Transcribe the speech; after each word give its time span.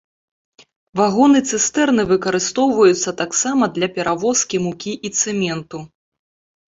Вагоны-цыстэрны 0.99 2.05
выкарыстоўваюцца 2.11 3.13
таксама 3.19 3.63
для 3.75 3.89
перавозкі 3.99 4.57
мукі 4.65 4.93
і 5.11 5.13
цэменту. 5.19 5.77